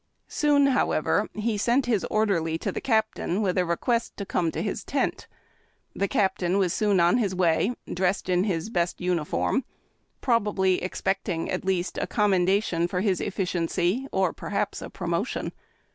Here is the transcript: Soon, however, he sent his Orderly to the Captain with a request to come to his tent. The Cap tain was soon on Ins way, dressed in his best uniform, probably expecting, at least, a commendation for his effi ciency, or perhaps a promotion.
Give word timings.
Soon, 0.29 0.65
however, 0.65 1.29
he 1.35 1.59
sent 1.59 1.85
his 1.85 2.03
Orderly 2.05 2.57
to 2.57 2.71
the 2.71 2.81
Captain 2.81 3.39
with 3.43 3.55
a 3.55 3.65
request 3.67 4.17
to 4.17 4.25
come 4.25 4.49
to 4.51 4.63
his 4.63 4.83
tent. 4.83 5.27
The 5.95 6.07
Cap 6.07 6.39
tain 6.39 6.57
was 6.57 6.73
soon 6.73 6.99
on 6.99 7.19
Ins 7.19 7.35
way, 7.35 7.75
dressed 7.93 8.27
in 8.27 8.45
his 8.45 8.71
best 8.71 8.99
uniform, 8.99 9.63
probably 10.19 10.81
expecting, 10.81 11.51
at 11.51 11.65
least, 11.65 11.99
a 11.99 12.07
commendation 12.07 12.87
for 12.87 13.01
his 13.01 13.21
effi 13.21 13.45
ciency, 13.45 14.07
or 14.11 14.33
perhaps 14.33 14.81
a 14.81 14.89
promotion. 14.89 15.51